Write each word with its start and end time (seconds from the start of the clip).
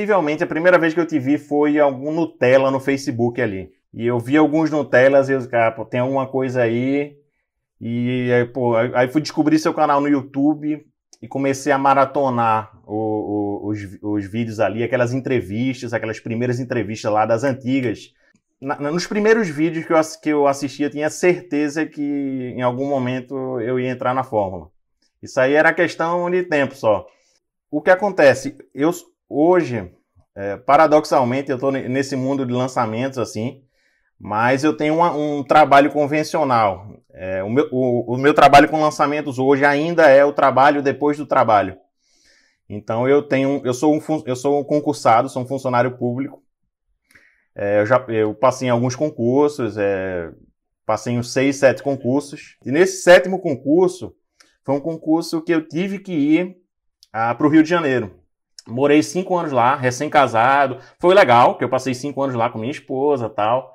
Possivelmente 0.00 0.44
a 0.44 0.46
primeira 0.46 0.78
vez 0.78 0.94
que 0.94 1.00
eu 1.00 1.06
te 1.06 1.18
vi 1.18 1.38
foi 1.38 1.76
algum 1.80 2.12
Nutella 2.12 2.70
no 2.70 2.78
Facebook 2.78 3.42
ali. 3.42 3.72
E 3.92 4.06
eu 4.06 4.20
vi 4.20 4.36
alguns 4.36 4.70
Nutellas 4.70 5.28
e 5.28 5.32
eu, 5.32 5.48
cara, 5.48 5.72
pô, 5.72 5.84
tem 5.84 5.98
alguma 5.98 6.24
coisa 6.28 6.62
aí. 6.62 7.16
E 7.80 8.30
aí, 8.30 8.44
pô, 8.44 8.76
aí 8.76 9.08
fui 9.08 9.20
descobrir 9.20 9.58
seu 9.58 9.74
canal 9.74 10.00
no 10.00 10.06
YouTube 10.06 10.86
e 11.20 11.26
comecei 11.26 11.72
a 11.72 11.78
maratonar 11.78 12.78
o, 12.86 12.94
o, 12.94 13.68
os, 13.70 13.80
os 14.00 14.24
vídeos 14.24 14.60
ali, 14.60 14.84
aquelas 14.84 15.12
entrevistas, 15.12 15.92
aquelas 15.92 16.20
primeiras 16.20 16.60
entrevistas 16.60 17.10
lá 17.10 17.26
das 17.26 17.42
antigas. 17.42 18.14
Na, 18.60 18.76
nos 18.78 19.04
primeiros 19.04 19.48
vídeos 19.48 19.84
que 19.84 19.92
eu, 19.92 20.00
que 20.22 20.28
eu 20.28 20.46
assisti, 20.46 20.84
eu 20.84 20.90
tinha 20.90 21.10
certeza 21.10 21.84
que 21.84 22.54
em 22.56 22.62
algum 22.62 22.88
momento 22.88 23.60
eu 23.60 23.80
ia 23.80 23.90
entrar 23.90 24.14
na 24.14 24.22
Fórmula. 24.22 24.70
Isso 25.20 25.40
aí 25.40 25.54
era 25.54 25.74
questão 25.74 26.30
de 26.30 26.44
tempo 26.44 26.76
só. 26.76 27.04
O 27.68 27.82
que 27.82 27.90
acontece? 27.90 28.56
Eu 28.72 28.92
hoje, 29.28 29.90
é, 30.34 30.56
paradoxalmente, 30.56 31.50
eu 31.50 31.56
estou 31.56 31.72
nesse 31.72 32.16
mundo 32.16 32.46
de 32.46 32.52
lançamentos 32.52 33.18
assim, 33.18 33.62
mas 34.18 34.64
eu 34.64 34.76
tenho 34.76 34.94
uma, 34.96 35.12
um 35.12 35.44
trabalho 35.44 35.92
convencional. 35.92 37.02
É, 37.12 37.42
o, 37.42 37.50
meu, 37.50 37.68
o, 37.70 38.14
o, 38.14 38.16
meu 38.16 38.34
trabalho 38.34 38.68
com 38.68 38.80
lançamentos 38.80 39.38
hoje 39.38 39.64
ainda 39.64 40.08
é 40.08 40.24
o 40.24 40.32
trabalho 40.32 40.82
depois 40.82 41.16
do 41.16 41.26
trabalho. 41.26 41.76
Então 42.68 43.08
eu 43.08 43.22
tenho, 43.22 43.62
eu 43.64 43.72
sou 43.72 43.94
um, 43.94 44.00
eu 44.26 44.36
sou 44.36 44.60
um 44.60 44.64
concursado, 44.64 45.28
sou 45.28 45.42
um 45.42 45.46
funcionário 45.46 45.96
público. 45.96 46.42
É, 47.54 47.80
eu 47.80 47.86
já 47.86 48.04
eu 48.08 48.34
passei 48.34 48.68
em 48.68 48.70
alguns 48.70 48.94
concursos, 48.94 49.76
é, 49.76 50.30
passei 50.84 51.14
em 51.14 51.22
seis, 51.22 51.56
sete 51.56 51.82
concursos. 51.82 52.56
E 52.64 52.70
nesse 52.70 53.02
sétimo 53.02 53.40
concurso 53.40 54.14
foi 54.64 54.74
um 54.74 54.80
concurso 54.80 55.42
que 55.42 55.52
eu 55.52 55.66
tive 55.66 55.98
que 55.98 56.12
ir 56.12 56.56
ah, 57.12 57.34
para 57.34 57.46
o 57.46 57.50
Rio 57.50 57.62
de 57.62 57.68
Janeiro. 57.68 58.18
Morei 58.68 59.02
cinco 59.02 59.36
anos 59.36 59.50
lá, 59.50 59.74
recém-casado. 59.74 60.78
Foi 61.00 61.14
legal, 61.14 61.56
que 61.56 61.64
eu 61.64 61.68
passei 61.68 61.94
cinco 61.94 62.22
anos 62.22 62.36
lá 62.36 62.50
com 62.50 62.58
minha 62.58 62.70
esposa 62.70 63.28
tal. 63.28 63.74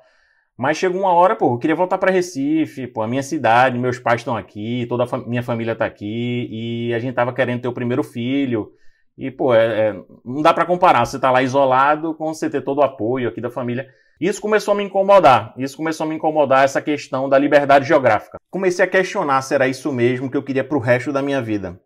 Mas 0.56 0.76
chegou 0.76 1.00
uma 1.00 1.12
hora, 1.12 1.34
pô, 1.34 1.54
eu 1.54 1.58
queria 1.58 1.74
voltar 1.74 1.98
para 1.98 2.12
Recife, 2.12 2.86
pô, 2.86 3.02
a 3.02 3.08
minha 3.08 3.22
cidade, 3.24 3.76
meus 3.76 3.98
pais 3.98 4.20
estão 4.20 4.36
aqui, 4.36 4.86
toda 4.88 5.02
a 5.02 5.06
fam 5.06 5.24
minha 5.26 5.42
família 5.42 5.72
está 5.72 5.84
aqui, 5.84 6.48
e 6.48 6.94
a 6.94 6.98
gente 7.00 7.14
tava 7.14 7.32
querendo 7.32 7.62
ter 7.62 7.68
o 7.68 7.72
primeiro 7.72 8.04
filho. 8.04 8.70
E, 9.18 9.30
pô, 9.30 9.52
é, 9.54 9.88
é, 9.88 9.92
não 10.24 10.42
dá 10.42 10.54
para 10.54 10.64
comparar 10.64 11.04
você 11.04 11.18
tá 11.18 11.30
lá 11.30 11.42
isolado 11.42 12.14
com 12.14 12.32
você 12.32 12.48
ter 12.48 12.62
todo 12.62 12.78
o 12.78 12.82
apoio 12.82 13.28
aqui 13.28 13.40
da 13.40 13.50
família. 13.50 13.88
Isso 14.20 14.40
começou 14.40 14.72
a 14.72 14.76
me 14.76 14.84
incomodar. 14.84 15.54
Isso 15.56 15.76
começou 15.76 16.06
a 16.06 16.08
me 16.08 16.14
incomodar 16.14 16.64
essa 16.64 16.80
questão 16.80 17.28
da 17.28 17.38
liberdade 17.38 17.86
geográfica. 17.86 18.38
Comecei 18.50 18.84
a 18.84 18.88
questionar 18.88 19.42
se 19.42 19.54
era 19.54 19.66
isso 19.66 19.92
mesmo 19.92 20.30
que 20.30 20.36
eu 20.36 20.42
queria 20.42 20.64
pro 20.64 20.78
resto 20.78 21.12
da 21.12 21.20
minha 21.20 21.42
vida. 21.42 21.80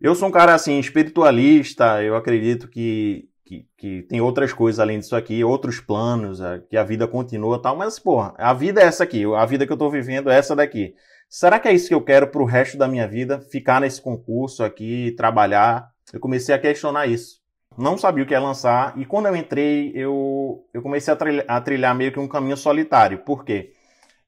Eu 0.00 0.14
sou 0.14 0.28
um 0.28 0.32
cara 0.32 0.54
assim 0.54 0.78
espiritualista, 0.78 2.02
eu 2.02 2.16
acredito 2.16 2.68
que 2.68 3.28
que, 3.46 3.64
que 3.78 4.02
tem 4.02 4.20
outras 4.20 4.52
coisas 4.52 4.80
além 4.80 4.98
disso 4.98 5.14
aqui, 5.14 5.44
outros 5.44 5.78
planos, 5.78 6.40
é, 6.40 6.60
que 6.68 6.76
a 6.76 6.82
vida 6.82 7.06
continua 7.06 7.62
tal, 7.62 7.76
mas, 7.76 7.96
porra, 7.98 8.34
a 8.36 8.52
vida 8.52 8.80
é 8.80 8.84
essa 8.84 9.04
aqui, 9.04 9.24
a 9.24 9.46
vida 9.46 9.64
que 9.64 9.72
eu 9.72 9.76
tô 9.76 9.88
vivendo 9.88 10.28
é 10.28 10.36
essa 10.36 10.56
daqui. 10.56 10.94
Será 11.28 11.58
que 11.58 11.68
é 11.68 11.72
isso 11.72 11.88
que 11.88 11.94
eu 11.94 12.02
quero 12.02 12.26
pro 12.26 12.44
resto 12.44 12.76
da 12.76 12.88
minha 12.88 13.06
vida? 13.06 13.40
Ficar 13.40 13.80
nesse 13.80 14.02
concurso 14.02 14.64
aqui, 14.64 15.14
trabalhar? 15.16 15.88
Eu 16.12 16.18
comecei 16.18 16.54
a 16.54 16.58
questionar 16.58 17.06
isso. 17.06 17.40
Não 17.78 17.96
sabia 17.96 18.24
o 18.24 18.26
que 18.26 18.32
ia 18.34 18.40
lançar, 18.40 18.98
e 18.98 19.04
quando 19.04 19.26
eu 19.26 19.36
entrei, 19.36 19.92
eu, 19.94 20.64
eu 20.74 20.82
comecei 20.82 21.12
a 21.14 21.16
trilhar, 21.16 21.44
a 21.46 21.60
trilhar 21.60 21.94
meio 21.94 22.10
que 22.10 22.18
um 22.18 22.28
caminho 22.28 22.56
solitário. 22.56 23.18
Por 23.18 23.44
quê? 23.44 23.72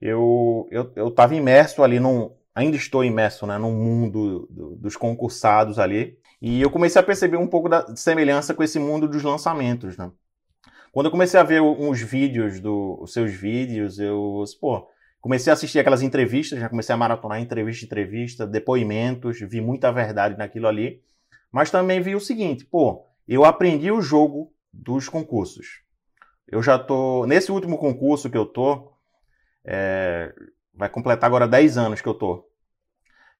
Eu, 0.00 0.68
eu, 0.70 0.92
eu 0.94 1.14
imerso 1.32 1.82
ali 1.82 1.98
num. 1.98 2.30
Ainda 2.58 2.76
estou 2.76 3.04
imerso, 3.04 3.46
né, 3.46 3.56
num 3.56 3.72
mundo 3.72 4.48
do, 4.50 4.74
dos 4.74 4.96
concursados 4.96 5.78
ali. 5.78 6.18
E 6.42 6.60
eu 6.60 6.68
comecei 6.68 7.00
a 7.00 7.04
perceber 7.04 7.36
um 7.36 7.46
pouco 7.46 7.68
da 7.68 7.94
semelhança 7.94 8.52
com 8.52 8.64
esse 8.64 8.80
mundo 8.80 9.06
dos 9.06 9.22
lançamentos, 9.22 9.96
né? 9.96 10.10
Quando 10.90 11.06
eu 11.06 11.12
comecei 11.12 11.38
a 11.38 11.44
ver 11.44 11.62
uns 11.62 12.00
vídeos, 12.00 12.58
do, 12.58 12.98
os 13.00 13.12
seus 13.12 13.32
vídeos, 13.32 14.00
eu, 14.00 14.42
pô, 14.60 14.88
comecei 15.20 15.52
a 15.52 15.54
assistir 15.54 15.78
aquelas 15.78 16.02
entrevistas, 16.02 16.58
já 16.58 16.68
comecei 16.68 16.92
a 16.92 16.98
maratonar 16.98 17.40
entrevista, 17.40 17.84
entrevista, 17.84 18.44
depoimentos, 18.44 19.38
vi 19.38 19.60
muita 19.60 19.92
verdade 19.92 20.36
naquilo 20.36 20.66
ali. 20.66 21.00
Mas 21.52 21.70
também 21.70 22.00
vi 22.00 22.16
o 22.16 22.20
seguinte, 22.20 22.64
pô, 22.64 23.06
eu 23.28 23.44
aprendi 23.44 23.92
o 23.92 24.00
jogo 24.00 24.52
dos 24.72 25.08
concursos. 25.08 25.84
Eu 26.48 26.60
já 26.60 26.76
tô, 26.76 27.24
nesse 27.24 27.52
último 27.52 27.78
concurso 27.78 28.28
que 28.28 28.36
eu 28.36 28.46
tô, 28.46 28.92
é, 29.64 30.34
vai 30.78 30.88
completar 30.88 31.26
agora 31.26 31.48
10 31.48 31.76
anos 31.76 32.00
que 32.00 32.08
eu 32.08 32.14
tô. 32.14 32.48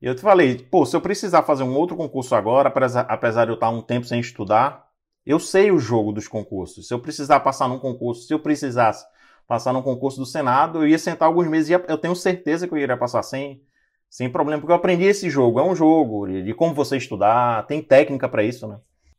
E 0.02 0.06
eu 0.06 0.14
te 0.14 0.20
falei, 0.20 0.58
pô, 0.58 0.84
se 0.84 0.94
eu 0.94 1.00
precisar 1.00 1.42
fazer 1.42 1.62
um 1.62 1.76
outro 1.76 1.96
concurso 1.96 2.34
agora, 2.34 2.72
apesar 3.08 3.44
de 3.44 3.50
eu 3.50 3.54
estar 3.54 3.70
um 3.70 3.82
tempo 3.82 4.06
sem 4.06 4.20
estudar, 4.20 4.86
eu 5.24 5.38
sei 5.38 5.70
o 5.70 5.78
jogo 5.78 6.12
dos 6.12 6.28
concursos. 6.28 6.86
Se 6.86 6.94
eu 6.94 7.00
precisar 7.00 7.40
passar 7.40 7.68
num 7.68 7.78
concurso, 7.78 8.26
se 8.26 8.34
eu 8.34 8.40
precisasse 8.40 9.04
passar 9.46 9.72
num 9.72 9.82
concurso 9.82 10.18
do 10.18 10.26
Senado, 10.26 10.82
eu 10.82 10.88
ia 10.88 10.98
sentar 10.98 11.26
alguns 11.26 11.48
meses 11.48 11.70
e 11.70 11.72
eu 11.72 11.98
tenho 11.98 12.14
certeza 12.14 12.66
que 12.66 12.74
eu 12.74 12.78
iria 12.78 12.96
passar 12.96 13.22
sem, 13.22 13.62
sem 14.10 14.30
problema, 14.30 14.60
porque 14.60 14.72
eu 14.72 14.76
aprendi 14.76 15.04
esse 15.04 15.30
jogo. 15.30 15.58
É 15.60 15.62
um 15.62 15.74
jogo 15.74 16.26
de 16.28 16.54
como 16.54 16.74
você 16.74 16.96
estudar, 16.96 17.66
tem 17.66 17.82
técnica 17.82 18.28
para 18.28 18.42
isso, 18.42 18.66
né? 18.66 18.78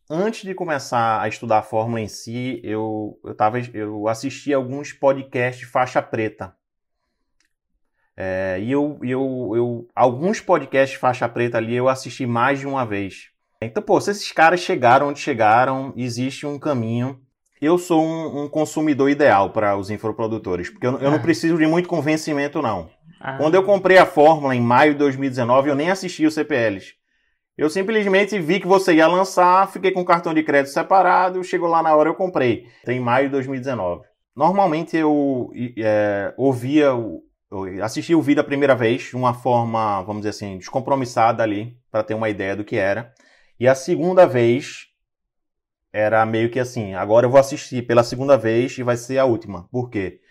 Antes 0.09 0.41
de 0.44 0.56
começar 0.56 1.22
a 1.22 1.28
estudar 1.28 1.59
a 1.59 1.63
fórmula 1.63 2.01
em 2.01 2.07
si, 2.07 2.59
eu, 2.63 3.19
eu, 3.24 3.36
tava, 3.36 3.59
eu 3.59 4.07
assisti 4.07 4.53
alguns 4.53 4.91
podcasts 4.91 5.69
faixa 5.69 6.01
preta. 6.01 6.56
É, 8.22 8.59
e 8.59 8.69
eu, 8.69 9.00
eu, 9.02 9.52
eu, 9.56 9.88
alguns 9.96 10.41
podcasts 10.41 11.00
faixa 11.00 11.30
preta 11.30 11.57
ali 11.57 11.74
eu 11.74 11.88
assisti 11.88 12.25
mais 12.25 12.59
de 12.59 12.68
uma 12.68 12.85
vez. 12.85 13.30
Então, 13.62 13.81
pô, 13.81 14.00
se 14.02 14.12
esses 14.12 14.30
caras 14.34 14.59
chegaram 14.59 15.07
onde 15.07 15.22
chegaram, 15.22 15.94
existe 15.96 16.46
um 16.46 16.59
caminho. 16.59 17.18
Eu 17.62 17.78
sou 17.78 18.03
um, 18.03 18.44
um 18.44 18.50
consumidor 18.50 19.09
ideal 19.09 19.52
para 19.52 19.78
os 19.78 19.90
infoprodutores, 19.90 20.69
porque 20.69 20.85
eu, 20.85 21.00
eu 21.00 21.07
ah. 21.07 21.12
não 21.12 21.22
preciso 21.22 21.57
de 21.57 21.66
muito 21.66 21.88
convencimento, 21.88 22.62
não. 22.62 22.90
Ah. 23.22 23.38
Quando 23.38 23.56
eu 23.56 23.63
comprei 23.63 23.97
a 23.97 24.06
fórmula 24.06 24.53
em 24.53 24.62
maio 24.62 24.91
de 24.91 25.00
2019, 25.00 25.69
eu 25.69 25.75
nem 25.75 25.90
assisti 25.90 26.25
os 26.25 26.34
CPLs. 26.34 26.96
Eu 27.57 27.69
simplesmente 27.69 28.38
vi 28.38 28.59
que 28.59 28.68
você 28.68 28.96
ia 28.96 29.07
lançar, 29.07 29.72
fiquei 29.72 29.91
com 29.91 30.01
o 30.01 30.06
cartão 30.06 30.34
de 30.34 30.44
crédito 30.44 30.74
separado, 30.74 31.41
chegou 31.41 31.69
lá 31.69 31.81
na 31.81 31.96
hora 31.96 32.09
eu 32.09 32.16
comprei. 32.16 32.68
Em 32.86 33.00
maio 33.00 33.28
de 33.28 33.31
2019. 33.31 34.01
Normalmente 34.36 34.97
eu 34.97 35.51
é, 35.78 36.34
ouvia 36.38 36.94
eu 37.52 37.84
assisti 37.84 38.14
o 38.14 38.22
vídeo 38.22 38.42
a 38.42 38.46
primeira 38.46 38.76
vez 38.76 39.04
de 39.04 39.16
uma 39.16 39.34
forma, 39.34 40.02
vamos 40.04 40.22
dizer 40.22 40.30
assim, 40.30 40.58
descompromissada 40.58 41.42
ali, 41.42 41.78
para 41.92 42.04
ter 42.04 42.14
uma 42.14 42.30
ideia 42.30 42.56
do 42.56 42.64
que 42.64 42.76
era. 42.76 43.14
E 43.60 43.68
a 43.68 43.76
segunda 43.76 44.28
vez 44.28 44.88
era 45.92 46.26
meio 46.26 46.50
que 46.52 46.60
assim, 46.60 46.94
agora 46.94 47.26
eu 47.26 47.30
vou 47.30 47.40
assistir 47.40 47.86
pela 47.86 48.04
segunda 48.04 48.38
vez 48.38 48.78
e 48.78 48.84
vai 48.84 48.96
ser 48.96 49.18
a 49.18 49.26
última. 49.26 49.68
Por 49.72 49.90
quê? 49.90 50.22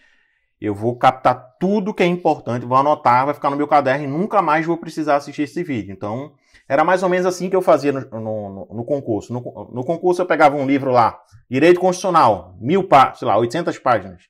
Eu 0.61 0.75
vou 0.75 0.97
captar 0.97 1.57
tudo 1.59 1.95
que 1.95 2.03
é 2.03 2.07
importante, 2.07 2.67
vou 2.67 2.77
anotar, 2.77 3.27
vai 3.27 3.35
ficar 3.35 3.51
no 3.51 3.57
meu 3.57 3.69
caderno 3.69 4.05
e 4.05 4.09
nunca 4.09 4.41
mais 4.41 4.67
vou 4.67 4.77
precisar 4.77 5.17
assistir 5.17 5.43
esse 5.43 5.63
vídeo. 5.63 5.93
Então, 5.93 6.33
era 6.69 6.85
mais 6.85 7.03
ou 7.03 7.09
menos 7.09 7.27
assim 7.27 7.51
que 7.51 7.57
eu 7.57 7.63
fazia 7.63 7.93
no, 7.93 8.01
no, 8.01 8.69
no 8.73 8.85
concurso. 8.85 9.33
No, 9.33 9.41
no, 9.73 9.85
concurso 9.85 10.23
eu 10.23 10.27
pegava 10.27 10.57
um 10.57 10.67
livro 10.67 10.91
lá, 10.91 11.21
Direito 11.51 11.81
Constitucional, 11.81 12.57
mil 12.61 12.87
páginas, 12.87 13.19
sei 13.19 13.29
lá, 13.29 13.37
800 13.39 13.79
páginas. 13.79 14.23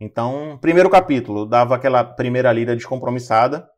Então, 0.00 0.58
primeiro 0.62 0.88
capítulo, 0.88 1.44
dava 1.44 1.76
aquela 1.76 2.02
primeira 2.02 2.50
lida 2.50 2.74
descompromissada. 2.74 3.68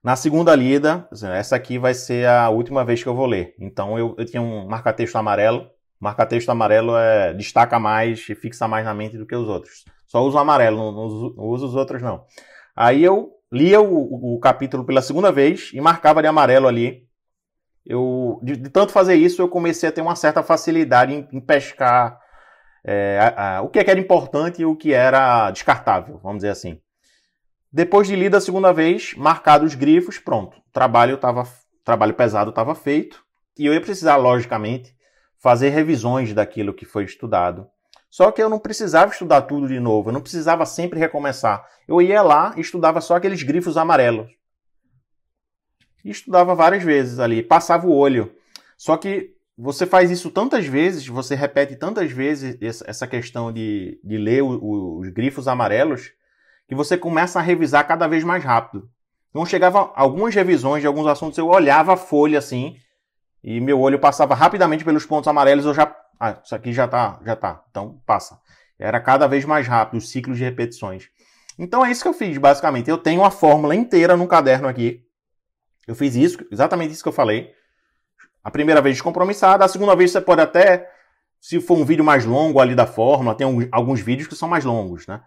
Na 0.00 0.14
segunda 0.14 0.54
lida, 0.54 1.08
essa 1.34 1.56
aqui 1.56 1.76
vai 1.76 1.92
ser 1.92 2.28
a 2.28 2.48
última 2.50 2.84
vez 2.84 3.02
que 3.02 3.08
eu 3.08 3.16
vou 3.16 3.26
ler. 3.26 3.52
Então, 3.58 3.98
eu, 3.98 4.14
eu 4.16 4.24
tinha 4.24 4.40
um 4.40 4.68
marca-texto 4.68 5.16
amarelo. 5.16 5.68
Marca-texto 5.98 6.48
amarelo 6.50 6.96
é, 6.96 7.34
destaca 7.34 7.80
mais 7.80 8.28
e 8.28 8.34
fixa 8.36 8.68
mais 8.68 8.84
na 8.84 8.94
mente 8.94 9.18
do 9.18 9.26
que 9.26 9.34
os 9.34 9.48
outros. 9.48 9.84
Só 10.06 10.22
uso 10.22 10.36
o 10.36 10.40
amarelo, 10.40 10.76
não, 10.76 10.92
não, 10.92 11.44
uso 11.48 11.66
os 11.66 11.74
outros 11.74 12.00
não. 12.00 12.24
Aí 12.76 13.02
eu 13.02 13.32
lia 13.50 13.80
o, 13.80 13.92
o, 13.92 14.36
o, 14.36 14.38
capítulo 14.38 14.84
pela 14.84 15.02
segunda 15.02 15.32
vez 15.32 15.72
e 15.74 15.80
marcava 15.80 16.22
de 16.22 16.28
amarelo 16.28 16.68
ali. 16.68 17.08
Eu, 17.84 18.38
de, 18.40 18.56
de 18.56 18.70
tanto 18.70 18.92
fazer 18.92 19.16
isso, 19.16 19.42
eu 19.42 19.48
comecei 19.48 19.88
a 19.88 19.92
ter 19.92 20.00
uma 20.00 20.14
certa 20.14 20.44
facilidade 20.44 21.12
em, 21.12 21.28
em 21.32 21.40
pescar 21.40 22.20
é, 22.84 23.18
a, 23.20 23.58
a, 23.58 23.62
o 23.62 23.68
que, 23.68 23.78
é 23.78 23.84
que 23.84 23.90
era 23.90 24.00
importante 24.00 24.62
e 24.62 24.66
o 24.66 24.76
que 24.76 24.92
era 24.92 25.50
descartável, 25.50 26.18
vamos 26.22 26.38
dizer 26.38 26.50
assim. 26.50 26.80
Depois 27.70 28.08
de 28.08 28.16
lida 28.16 28.38
a 28.38 28.40
segunda 28.40 28.72
vez, 28.72 29.14
marcados 29.14 29.72
os 29.72 29.74
grifos, 29.74 30.18
pronto. 30.18 30.56
O 30.56 30.72
trabalho, 30.72 31.18
tava, 31.18 31.46
trabalho 31.84 32.14
pesado 32.14 32.50
estava 32.50 32.74
feito. 32.74 33.22
E 33.58 33.66
eu 33.66 33.74
ia 33.74 33.80
precisar, 33.80 34.16
logicamente, 34.16 34.96
fazer 35.38 35.68
revisões 35.70 36.32
daquilo 36.32 36.72
que 36.72 36.86
foi 36.86 37.04
estudado. 37.04 37.68
Só 38.10 38.32
que 38.32 38.42
eu 38.42 38.48
não 38.48 38.58
precisava 38.58 39.12
estudar 39.12 39.42
tudo 39.42 39.68
de 39.68 39.78
novo, 39.78 40.08
eu 40.08 40.12
não 40.14 40.20
precisava 40.20 40.64
sempre 40.64 40.98
recomeçar. 40.98 41.66
Eu 41.86 42.00
ia 42.00 42.22
lá 42.22 42.54
e 42.56 42.60
estudava 42.60 43.00
só 43.00 43.16
aqueles 43.16 43.42
grifos 43.42 43.76
amarelos. 43.76 44.30
E 46.04 46.10
estudava 46.10 46.54
várias 46.54 46.82
vezes 46.82 47.18
ali, 47.18 47.42
passava 47.42 47.86
o 47.86 47.94
olho. 47.94 48.34
Só 48.78 48.96
que 48.96 49.34
você 49.60 49.84
faz 49.84 50.08
isso 50.08 50.30
tantas 50.30 50.66
vezes, 50.66 51.04
você 51.08 51.34
repete 51.34 51.74
tantas 51.74 52.12
vezes 52.12 52.56
essa 52.86 53.08
questão 53.08 53.52
de, 53.52 54.00
de 54.04 54.16
ler 54.16 54.40
o, 54.42 54.50
o, 54.50 55.00
os 55.00 55.08
grifos 55.08 55.48
amarelos, 55.48 56.12
que 56.68 56.76
você 56.76 56.96
começa 56.96 57.40
a 57.40 57.42
revisar 57.42 57.86
cada 57.88 58.06
vez 58.06 58.22
mais 58.22 58.44
rápido. 58.44 58.88
Então 59.30 59.44
chegava 59.44 59.92
algumas 59.96 60.32
revisões 60.32 60.80
de 60.80 60.86
alguns 60.86 61.08
assuntos, 61.08 61.36
eu 61.36 61.48
olhava 61.48 61.94
a 61.94 61.96
folha 61.96 62.38
assim, 62.38 62.76
e 63.42 63.60
meu 63.60 63.80
olho 63.80 63.98
passava 63.98 64.32
rapidamente 64.32 64.84
pelos 64.84 65.04
pontos 65.04 65.26
amarelos, 65.26 65.64
eu 65.64 65.74
já 65.74 65.92
Ah, 66.20 66.38
isso 66.42 66.54
aqui 66.54 66.72
já 66.72 66.86
tá, 66.86 67.20
já 67.24 67.34
tá. 67.34 67.64
Então 67.70 68.00
passa. 68.06 68.38
Era 68.78 69.00
cada 69.00 69.26
vez 69.26 69.44
mais 69.44 69.66
rápido 69.66 69.98
os 69.98 70.08
ciclos 70.08 70.38
de 70.38 70.44
repetições. 70.44 71.08
Então 71.58 71.84
é 71.84 71.90
isso 71.90 72.02
que 72.02 72.08
eu 72.08 72.14
fiz, 72.14 72.38
basicamente. 72.38 72.88
Eu 72.88 72.98
tenho 72.98 73.24
a 73.24 73.30
fórmula 73.30 73.74
inteira 73.74 74.16
no 74.16 74.28
caderno 74.28 74.68
aqui. 74.68 75.02
Eu 75.86 75.96
fiz 75.96 76.14
isso, 76.14 76.38
exatamente 76.52 76.92
isso 76.92 77.02
que 77.02 77.08
eu 77.08 77.12
falei. 77.12 77.52
A 78.48 78.50
primeira 78.50 78.80
vez 78.80 78.96
descompromissada, 78.96 79.62
a 79.62 79.68
segunda 79.68 79.94
vez 79.94 80.10
você 80.10 80.22
pode 80.22 80.40
até, 80.40 80.90
se 81.38 81.60
for 81.60 81.76
um 81.76 81.84
vídeo 81.84 82.02
mais 82.02 82.24
longo 82.24 82.60
ali 82.60 82.74
da 82.74 82.86
fórmula, 82.86 83.34
tem 83.34 83.46
alguns 83.70 84.00
vídeos 84.00 84.26
que 84.26 84.34
são 84.34 84.48
mais 84.48 84.64
longos, 84.64 85.06
né? 85.06 85.20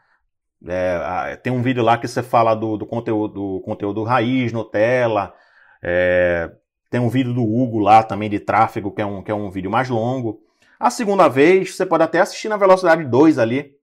É, 0.68 1.36
tem 1.36 1.54
um 1.54 1.62
vídeo 1.62 1.84
lá 1.84 2.00
que 2.00 2.08
você 2.08 2.24
fala 2.24 2.56
do, 2.56 2.78
do 2.78 2.86
conteúdo, 2.88 3.32
do 3.32 3.62
conteúdo 3.62 4.02
raiz, 4.02 4.52
Nutella. 4.52 5.36
É, 5.84 6.52
tem 6.90 7.00
um 7.00 7.10
vídeo 7.10 7.32
do 7.32 7.44
Hugo 7.44 7.78
lá 7.78 8.02
também 8.02 8.28
de 8.28 8.40
tráfego, 8.40 8.92
que 8.92 9.04
é 9.04 9.06
um, 9.06 9.22
que 9.22 9.30
é 9.30 9.36
um 9.36 9.52
vídeo 9.52 9.70
mais 9.70 9.88
longo. 9.88 10.42
A 10.80 10.90
segunda 10.90 11.28
vez, 11.28 11.76
você 11.76 11.86
pode 11.86 12.04
até 12.04 12.22
assistir 12.22 12.50
na 12.50 12.58
velocidade 12.58 13.06
2 13.06 13.38
ali, 13.38 13.76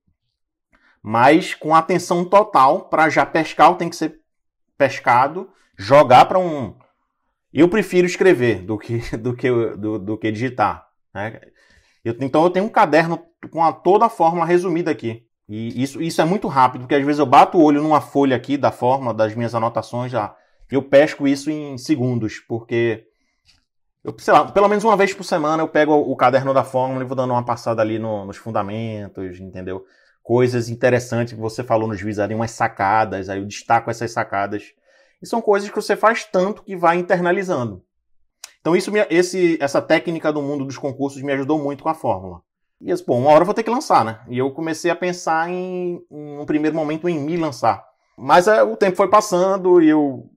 mas 1.00 1.54
com 1.54 1.76
atenção 1.76 2.24
total 2.24 2.88
para 2.88 3.08
já 3.08 3.24
pescar, 3.24 3.76
tem 3.76 3.88
que 3.88 3.94
ser 3.94 4.18
pescado, 4.76 5.48
jogar 5.76 6.24
para 6.24 6.40
um. 6.40 6.74
Eu 7.58 7.68
prefiro 7.68 8.06
escrever 8.06 8.62
do 8.62 8.78
que, 8.78 8.98
do 9.18 9.34
que, 9.34 9.50
do, 9.50 9.98
do 9.98 10.16
que 10.16 10.30
digitar. 10.30 10.86
Né? 11.12 11.40
Eu, 12.04 12.14
então 12.20 12.44
eu 12.44 12.50
tenho 12.50 12.66
um 12.66 12.68
caderno 12.68 13.20
com 13.50 13.64
a, 13.64 13.72
toda 13.72 14.06
a 14.06 14.08
forma 14.08 14.46
resumida 14.46 14.92
aqui. 14.92 15.26
E 15.48 15.82
isso, 15.82 16.00
isso 16.00 16.20
é 16.20 16.24
muito 16.24 16.46
rápido, 16.46 16.82
porque 16.82 16.94
às 16.94 17.04
vezes 17.04 17.18
eu 17.18 17.26
bato 17.26 17.58
o 17.58 17.62
olho 17.62 17.82
numa 17.82 18.00
folha 18.00 18.36
aqui 18.36 18.56
da 18.56 18.70
forma 18.70 19.12
das 19.12 19.34
minhas 19.34 19.56
anotações, 19.56 20.12
já 20.12 20.36
eu 20.70 20.82
pesco 20.82 21.26
isso 21.26 21.50
em 21.50 21.76
segundos, 21.78 22.38
porque 22.38 23.06
eu, 24.04 24.14
sei 24.18 24.34
lá, 24.34 24.44
pelo 24.44 24.68
menos 24.68 24.84
uma 24.84 24.96
vez 24.96 25.12
por 25.12 25.24
semana 25.24 25.62
eu 25.62 25.68
pego 25.68 25.94
o 25.94 26.14
caderno 26.14 26.54
da 26.54 26.62
fórmula 26.62 27.02
e 27.02 27.06
vou 27.06 27.16
dando 27.16 27.32
uma 27.32 27.44
passada 27.44 27.82
ali 27.82 27.98
no, 27.98 28.24
nos 28.26 28.36
fundamentos, 28.36 29.40
entendeu? 29.40 29.84
Coisas 30.22 30.68
interessantes 30.68 31.32
que 31.32 31.40
você 31.40 31.64
falou 31.64 31.88
nos 31.88 31.98
vídeos 31.98 32.20
ali, 32.20 32.34
umas 32.34 32.50
sacadas, 32.52 33.28
aí 33.28 33.40
eu 33.40 33.46
destaco 33.46 33.90
essas 33.90 34.12
sacadas. 34.12 34.74
E 35.20 35.26
são 35.26 35.40
coisas 35.40 35.68
que 35.68 35.76
você 35.76 35.96
faz 35.96 36.24
tanto 36.24 36.62
que 36.62 36.76
vai 36.76 36.98
internalizando. 36.98 37.84
Então 38.60 38.76
isso, 38.76 38.90
esse, 39.10 39.58
essa 39.60 39.80
técnica 39.80 40.32
do 40.32 40.42
mundo 40.42 40.64
dos 40.64 40.76
concursos 40.76 41.22
me 41.22 41.32
ajudou 41.32 41.58
muito 41.58 41.82
com 41.82 41.88
a 41.88 41.94
fórmula. 41.94 42.42
E 42.80 42.90
eu, 42.90 43.04
pô, 43.04 43.14
uma 43.16 43.30
hora 43.30 43.42
eu 43.42 43.46
vou 43.46 43.54
ter 43.54 43.62
que 43.62 43.70
lançar, 43.70 44.04
né? 44.04 44.20
E 44.28 44.38
eu 44.38 44.50
comecei 44.52 44.90
a 44.90 44.96
pensar 44.96 45.50
em, 45.50 46.04
em 46.10 46.38
um 46.38 46.46
primeiro 46.46 46.76
momento, 46.76 47.08
em 47.08 47.18
me 47.18 47.36
lançar. 47.36 47.84
Mas 48.16 48.46
é, 48.46 48.62
o 48.62 48.76
tempo 48.76 48.96
foi 48.96 49.08
passando 49.08 49.82
e 49.82 49.88
eu 49.88 50.30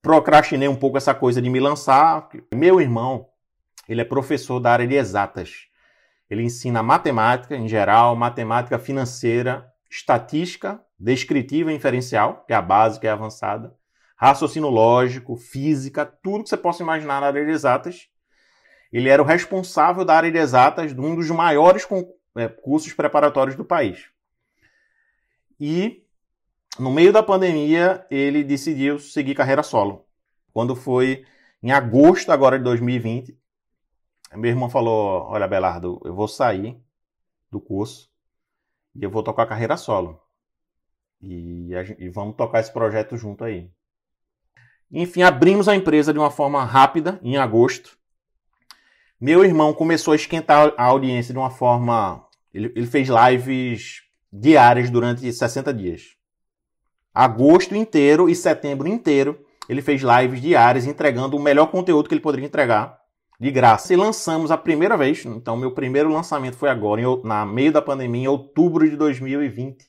procrastinei 0.00 0.68
um 0.68 0.76
pouco 0.76 0.96
essa 0.96 1.14
coisa 1.14 1.40
de 1.40 1.50
me 1.50 1.60
lançar. 1.60 2.28
Meu 2.54 2.80
irmão, 2.80 3.26
ele 3.88 4.00
é 4.00 4.04
professor 4.04 4.58
da 4.58 4.72
área 4.72 4.86
de 4.86 4.94
exatas. 4.94 5.66
Ele 6.28 6.42
ensina 6.42 6.82
matemática 6.82 7.56
em 7.56 7.68
geral, 7.68 8.16
matemática 8.16 8.78
financeira, 8.78 9.71
estatística, 9.92 10.82
descritiva 10.98 11.70
e 11.70 11.76
inferencial, 11.76 12.44
que 12.46 12.52
é 12.54 12.56
a 12.56 12.62
básica 12.62 13.06
e 13.06 13.10
a 13.10 13.12
avançada, 13.12 13.76
raciocínio 14.16 14.70
lógico, 14.70 15.36
física, 15.36 16.06
tudo 16.06 16.44
que 16.44 16.48
você 16.48 16.56
possa 16.56 16.82
imaginar 16.82 17.20
na 17.20 17.26
área 17.26 17.44
de 17.44 17.50
exatas. 17.50 18.08
Ele 18.90 19.10
era 19.10 19.22
o 19.22 19.26
responsável 19.26 20.02
da 20.02 20.16
área 20.16 20.32
de 20.32 20.38
exatas 20.38 20.94
de 20.94 21.00
um 21.00 21.14
dos 21.14 21.28
maiores 21.30 21.86
é, 22.36 22.48
cursos 22.48 22.94
preparatórios 22.94 23.54
do 23.54 23.64
país. 23.64 24.08
E 25.60 26.02
no 26.78 26.90
meio 26.90 27.12
da 27.12 27.22
pandemia, 27.22 28.06
ele 28.10 28.42
decidiu 28.42 28.98
seguir 28.98 29.34
carreira 29.34 29.62
solo. 29.62 30.06
Quando 30.54 30.74
foi 30.74 31.24
em 31.62 31.70
agosto 31.70 32.32
agora 32.32 32.56
de 32.56 32.64
2020, 32.64 33.38
meu 34.36 34.50
irmão 34.50 34.70
falou: 34.70 35.24
Olha, 35.28 35.46
Belardo, 35.46 36.00
eu 36.04 36.14
vou 36.14 36.28
sair 36.28 36.80
do 37.50 37.60
curso 37.60 38.11
e 38.94 39.04
eu 39.04 39.10
vou 39.10 39.22
tocar 39.22 39.46
carreira 39.46 39.76
solo. 39.76 40.20
E, 41.20 41.70
e 41.98 42.08
vamos 42.08 42.36
tocar 42.36 42.60
esse 42.60 42.72
projeto 42.72 43.16
junto 43.16 43.44
aí. 43.44 43.70
Enfim, 44.90 45.22
abrimos 45.22 45.68
a 45.68 45.76
empresa 45.76 46.12
de 46.12 46.18
uma 46.18 46.30
forma 46.30 46.64
rápida, 46.64 47.18
em 47.22 47.36
agosto. 47.36 47.96
Meu 49.20 49.44
irmão 49.44 49.72
começou 49.72 50.12
a 50.12 50.16
esquentar 50.16 50.74
a 50.76 50.84
audiência 50.84 51.32
de 51.32 51.38
uma 51.38 51.50
forma. 51.50 52.26
Ele, 52.52 52.72
ele 52.74 52.86
fez 52.86 53.08
lives 53.08 54.02
diárias 54.32 54.90
durante 54.90 55.32
60 55.32 55.72
dias 55.72 56.16
agosto 57.14 57.74
inteiro 57.74 58.28
e 58.28 58.34
setembro 58.34 58.88
inteiro, 58.88 59.44
ele 59.68 59.82
fez 59.82 60.02
lives 60.02 60.40
diárias 60.40 60.86
entregando 60.86 61.36
o 61.36 61.42
melhor 61.42 61.66
conteúdo 61.66 62.08
que 62.08 62.14
ele 62.14 62.20
poderia 62.20 62.46
entregar 62.46 63.01
de 63.42 63.50
graça. 63.50 63.92
E 63.92 63.96
lançamos 63.96 64.52
a 64.52 64.56
primeira 64.56 64.96
vez, 64.96 65.26
então 65.26 65.56
meu 65.56 65.72
primeiro 65.72 66.08
lançamento 66.08 66.56
foi 66.56 66.68
agora, 66.68 67.00
em, 67.00 67.04
na 67.24 67.44
meio 67.44 67.72
da 67.72 67.82
pandemia, 67.82 68.22
em 68.22 68.28
outubro 68.28 68.88
de 68.88 68.96
2020. 68.96 69.84